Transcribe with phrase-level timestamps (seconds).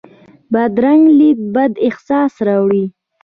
[0.51, 2.85] بدرنګه لید بد احساس راولي